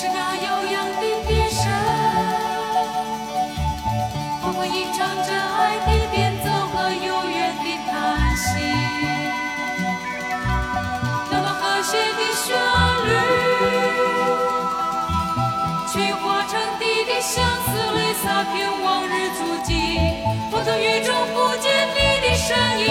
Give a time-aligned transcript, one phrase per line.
[0.00, 1.60] 是那悠扬的笛声，
[4.40, 7.92] 仿佛吟唱着爱的变奏和悠远的叹
[8.34, 8.48] 息。
[11.30, 12.56] 那么和谐的旋
[13.04, 13.08] 律，
[15.92, 18.24] 却化成滴滴相思泪洒
[18.54, 19.70] 遍往日足迹。
[20.50, 22.88] 风中雨中不见你的身影，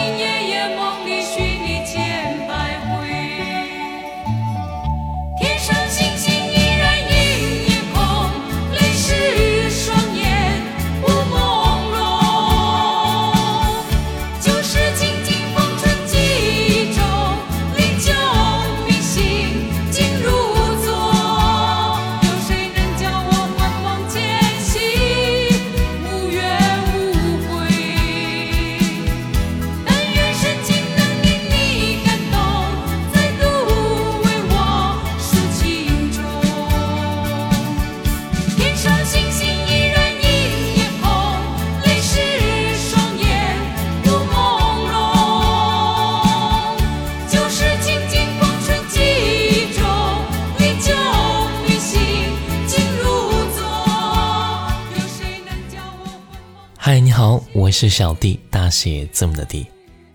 [57.90, 59.66] 小弟，大写字母的弟。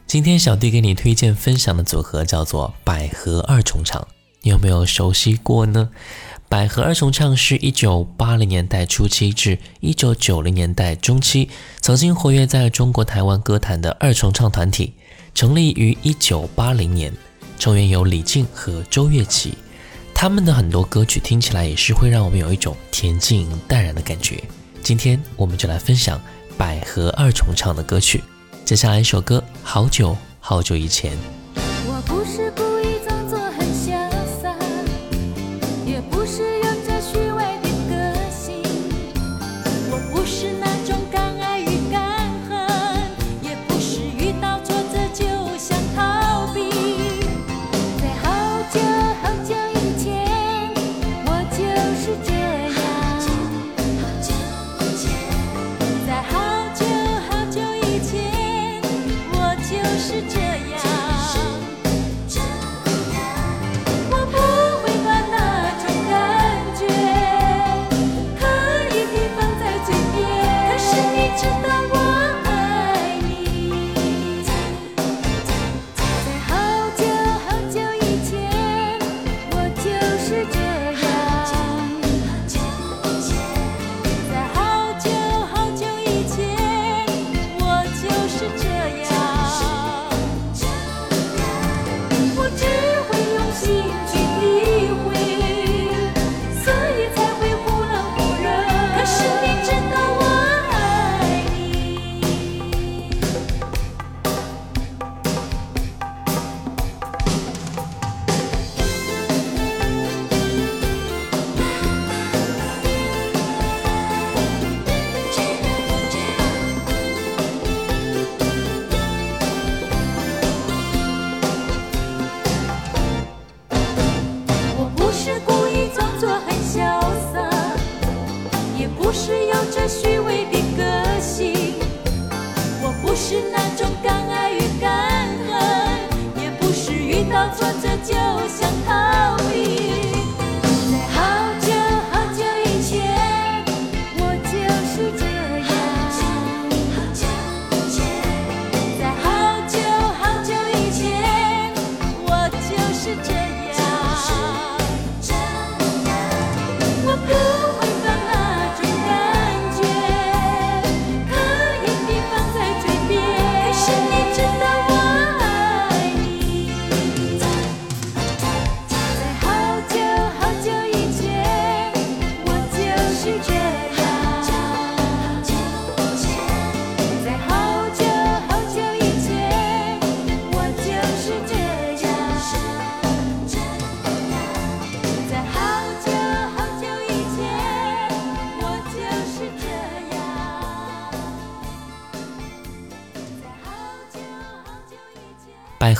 [0.06, 4.06] 今天小弟给你推荐分享的组合叫做百合二重唱，
[4.42, 5.90] 你有没有熟悉过呢？
[6.48, 11.48] 百合二重唱是一九八零年代初期至一九九零年代中期，
[11.80, 14.92] 曾经活跃在中国台湾歌坛的二重唱团体，
[15.34, 17.12] 成立于一九八零年，
[17.58, 19.54] 成员有李静和周月琪。
[20.14, 24.42] 他们的很多歌曲听起来也是会让我们有一种恬静淡然的感觉。
[24.80, 26.20] 今天我们就来分享
[26.56, 28.22] 百合二重唱的歌曲。
[28.64, 31.12] 接下来一首歌《好久好久以前》。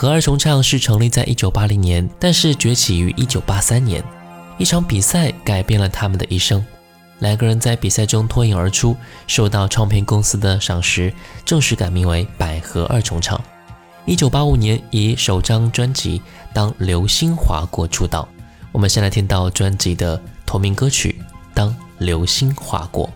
[0.04, 4.04] 百合二重唱是成立在一九八零年，但是崛起于一九八三年。
[4.58, 6.62] 一场比赛改变了他们的一生。
[7.20, 8.94] 两个人在比赛中脱颖而出，
[9.26, 11.10] 受到唱片公司的赏识，
[11.46, 13.40] 正式改名为百合二重唱。
[14.04, 16.18] 一九八五年以首张专辑
[16.52, 18.28] 《当流星划过》出道。
[18.72, 21.16] 我们先来听到专辑的同名歌曲
[21.54, 23.06] 《当流星划过》。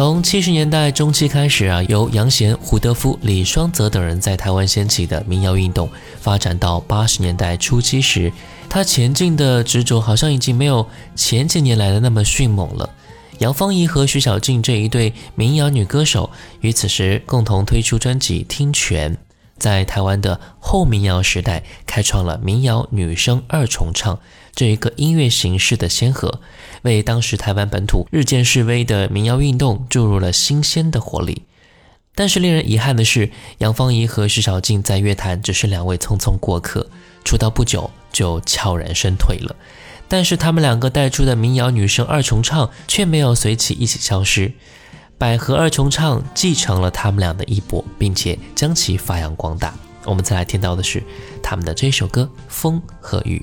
[0.00, 8.32] 从七十年代中期开始啊，由杨贤、胡德夫、李双泽等人在台湾掀起的民谣运动，发展到八十年代初期时，
[8.66, 12.88] 他前进的执着好像已经没有前几年来的那么迅猛了。
[13.40, 16.30] 杨芳仪和徐小静这一对民谣女歌手
[16.62, 19.14] 于此时共同推出专辑《听泉》，
[19.58, 24.18] 在台湾的后民谣时代，开创了民谣女声二重唱
[24.60, 26.42] 这一个音乐形式的先河。
[26.82, 31.44] 为当时台湾本土日渐式微的民谣运动注入了新鲜的活力，
[32.14, 36.90] 但是令人遗憾的是，杨芳仪和徐小静在乐坛只是两位匆匆过客，
[37.24, 39.56] 出道不久就悄然身退了。
[40.08, 44.52] 但是他们两个带出的民谣女声二重唱却没有随其一起消失，
[45.16, 49.72] 百合二重唱继承了他们俩的衣钵，并且将其发扬光大。
[50.04, 51.02] 我们再来听到的是
[51.42, 53.42] 他们的这首歌《风和雨》。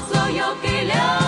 [0.00, 1.27] 所有给了。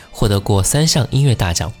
[0.21, 1.73] 获得过三项音乐大奖。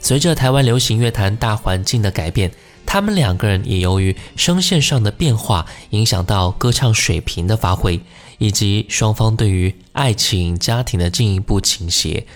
[0.00, 2.50] 随着台湾流行乐坛大环境的改变，
[2.86, 8.00] 他们两个人也由于声线上的变化，影响到歌唱水平的发挥，
[8.38, 12.26] 以及双方对于爱情、家庭的进一步倾斜。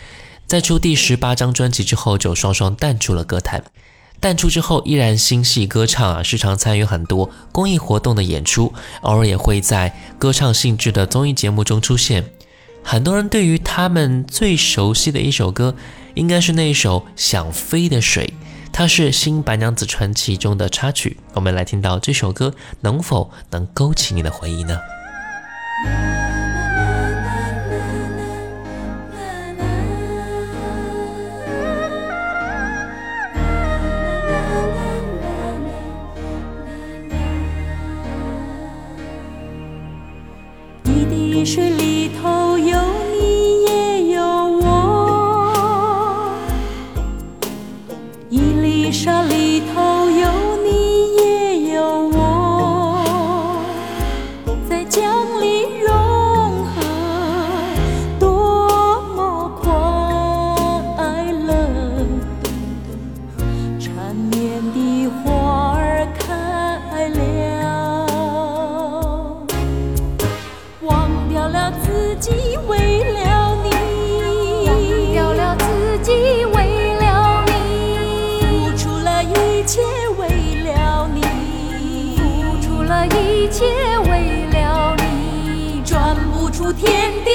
[0.46, 3.64] 在出第十八张专辑之后，就双双淡出了歌坛。
[4.20, 12.32] 淡出之后，依然心系歌唱啊，时常参与很多公益活动的演出，偶尔也会在歌唱性质的综艺节目中出现。
[12.88, 15.74] 很多人对于他们最熟悉的一首歌，
[16.14, 18.24] 应该是那一首《想飞的水》，
[18.72, 21.16] 它是《新白娘子传奇》中的插曲。
[21.32, 24.78] 我们来听到这首歌，能否能勾起你的回忆呢？
[72.18, 73.70] 己，为了你，
[74.68, 76.12] 忘掉了自己，
[76.46, 77.50] 为了你，
[78.70, 79.80] 付出了一切，
[80.18, 80.28] 为
[80.64, 81.20] 了你，
[82.16, 83.64] 付出了一切，
[84.10, 87.30] 为了你，转不出天地，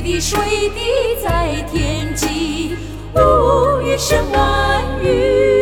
[0.00, 0.38] 想飞的水
[0.70, 0.80] 滴
[1.22, 2.74] 在天际，
[3.14, 5.59] 无语声万语。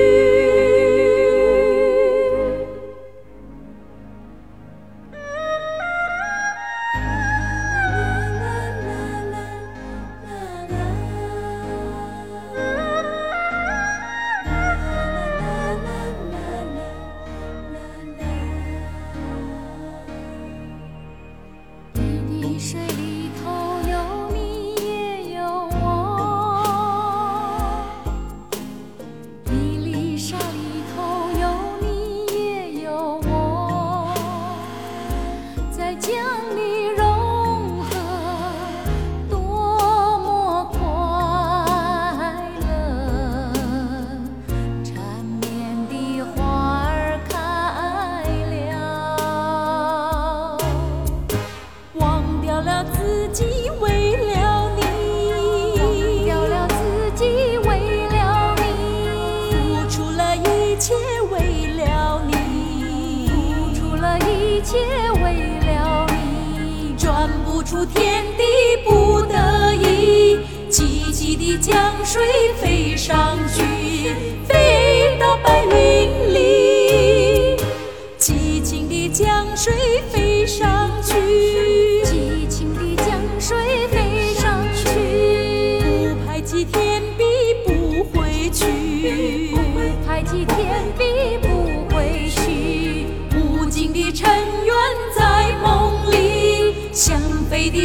[64.69, 64.77] 切
[65.25, 68.43] 为了你，转不出天地
[68.85, 73.65] 不得已，急急地江水飞上去。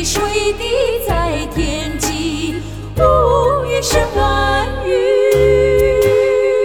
[0.03, 0.21] 水
[0.57, 0.65] 滴
[1.07, 2.55] 在天际，
[2.97, 4.91] 乌云是白云。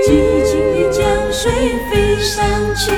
[0.05, 0.09] 激
[0.44, 1.53] 情的江水
[1.88, 2.90] 飞上去，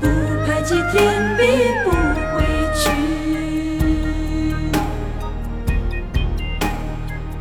[0.00, 0.06] 不
[0.46, 1.42] 怕击天壁
[1.84, 1.90] 不
[2.34, 2.42] 回
[2.74, 2.82] 去。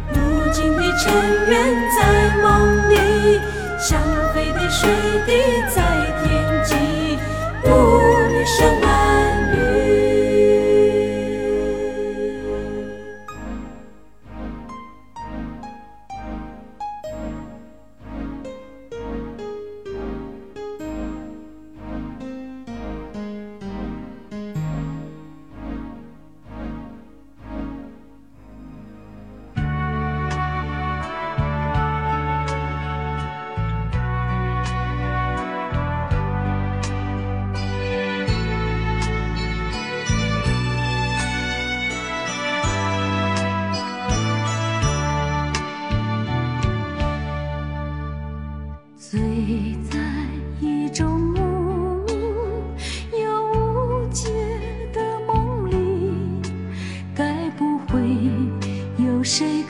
[0.10, 0.20] 如
[0.52, 1.14] 今的尘
[1.48, 1.54] 缘
[1.96, 1.98] 在
[2.42, 2.44] 梦
[2.90, 3.40] 里，
[3.80, 4.02] 相
[4.34, 4.90] 会的水
[5.26, 5.53] 滴。
[59.24, 59.63] 谁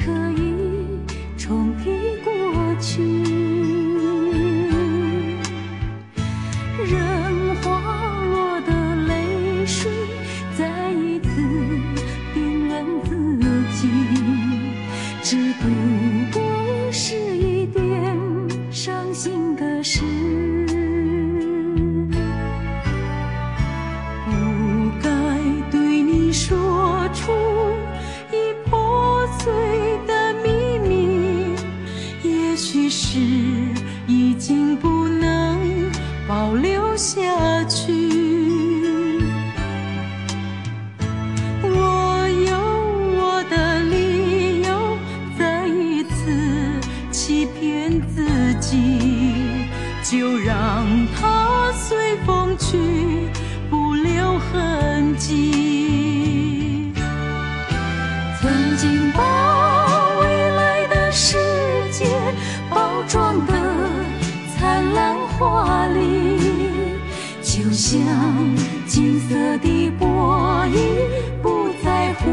[68.94, 70.78] 金色的波衣，
[71.42, 72.30] 不在乎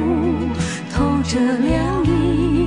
[0.92, 2.59] 透着凉意。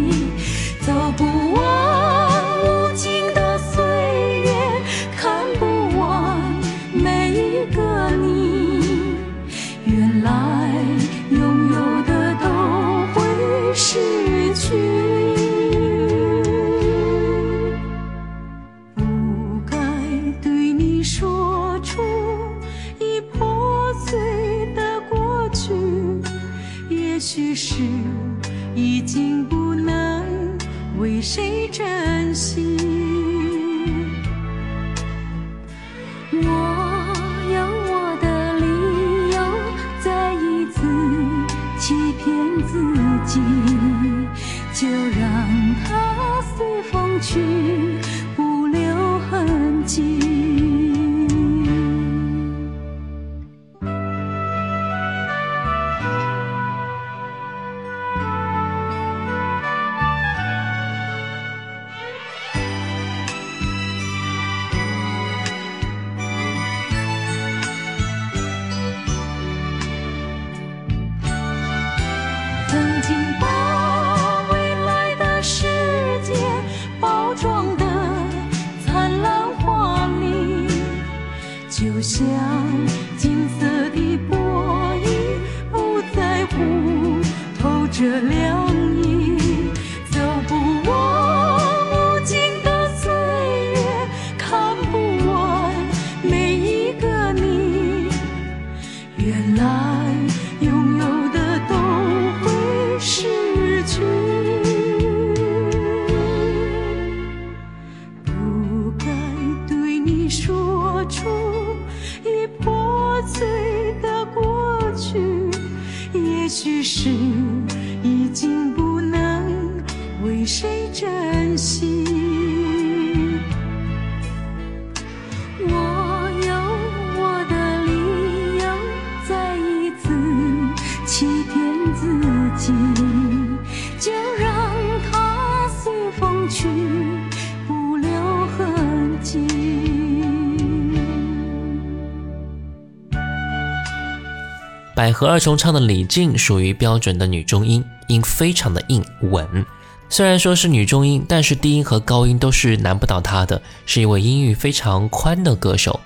[145.03, 149.65] 百合二重唱的李静属于标准的女中音，音非常的硬稳。
[150.07, 155.99] 虽然说是女中音，但是低音和高音都是难不倒她的，是一位音域非常宽的歌手。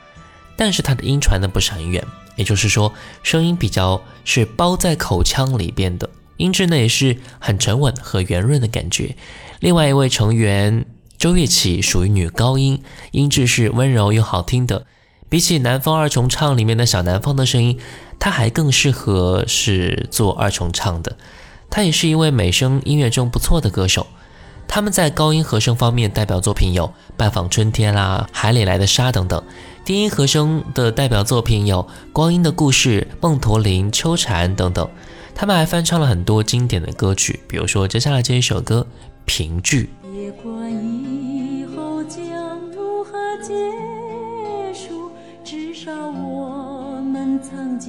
[0.56, 2.04] 但是她的音传的不是很远，
[2.38, 9.16] 也就是说声音比较是包在口腔里边的，音质呢也是很沉稳和圆润的感觉。
[9.60, 10.84] 另外一位成员
[11.20, 12.82] 周月启属于女高音，
[13.12, 14.88] 音质是温柔又好听的。
[15.30, 17.78] 比起南方二重唱里面的小南方的声音，
[18.18, 21.18] 他还更适合是做二重唱的。
[21.70, 24.08] 他也是一位美声音乐中不错的歌手。
[24.70, 29.42] 他们在高音和声方面代表作品有《拜访春天》啦，《海里来的沙》等等。
[29.86, 34.90] 低音和声的代表作品有《光阴的故事》《梦驼铃》《秋蝉》等等。
[35.34, 38.86] 他们还翻唱了很多经典的歌曲，比如说接下来这一首歌
[39.26, 39.90] 《凭据》。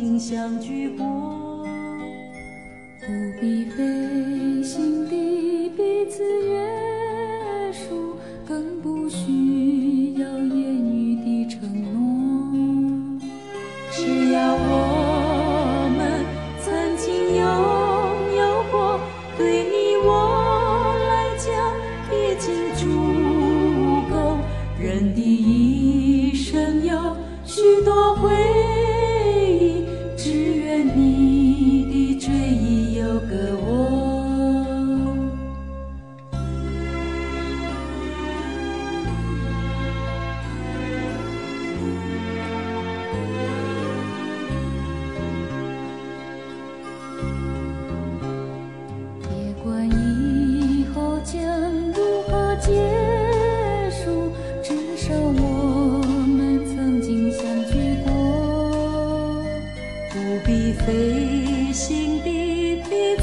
[0.08, 1.04] 曾经相聚过。
[2.98, 3.06] 不
[3.38, 5.06] 必费心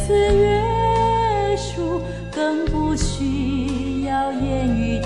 [0.05, 0.61] 次约
[1.57, 1.99] 束，
[2.31, 5.01] 更不需要言语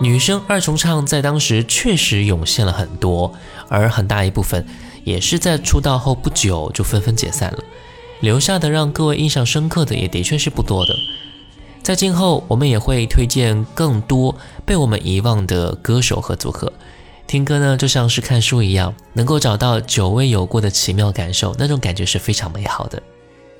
[0.00, 3.32] 女生二重唱在当时确实涌现了很多，
[3.68, 4.66] 而很大一部分
[5.04, 7.58] 也是在出道后不久就纷纷解散了，
[8.20, 10.94] 留下的让各位印象深刻的也的确是不多的。
[11.82, 16.72] 在今后，我们也会推荐更多被我们遗忘的歌手和组合。
[17.26, 23.02] 听歌呢，就像是看书一样，能够找到久未有过的奇妙感受，那种感觉是非常美好的。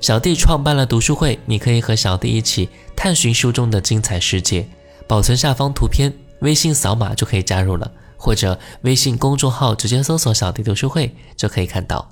[0.01, 4.67] 小弟创办了读书会，你可以和小弟一起探寻书中的精彩世界。
[5.07, 12.11] 保存下方图片，微信扫码就可以加入了，或者微信公众号直接搜索“小弟读书会”就可以看到。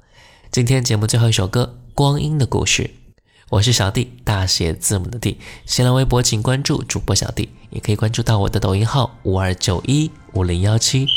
[0.52, 2.84] 今天节目最后一首歌《光阴的故事》，
[3.50, 5.40] 我是小弟，大写字母的弟。
[5.66, 11.08] 新浪微博请关注主播小弟，也可以关注到我的抖音号五二九一五零幺七。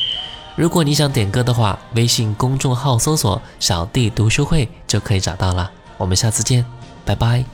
[0.56, 5.70] 如果你想点歌的话，微信公众号搜索“小弟读书会”就可以找到了。
[5.98, 6.64] 我们下次见，
[7.04, 7.44] 拜拜。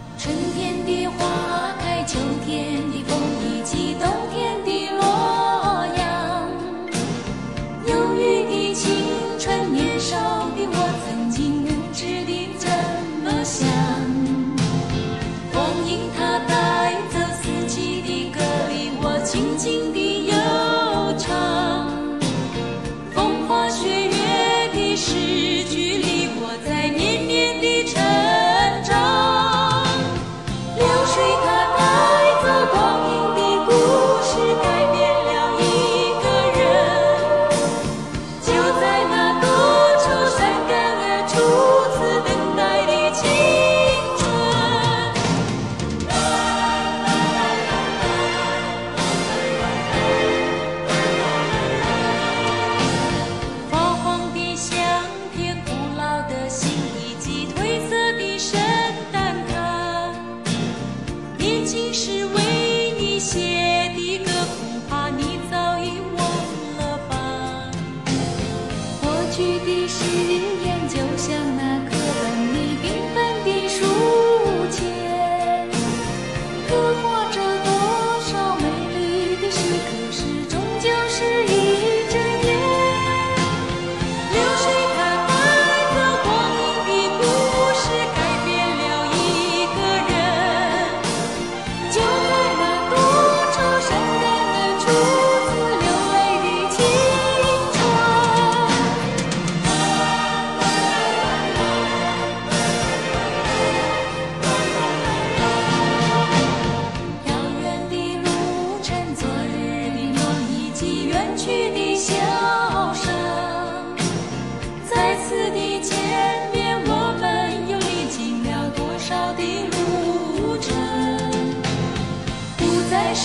[61.72, 62.41] 今世为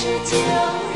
[0.08, 0.87] 是旧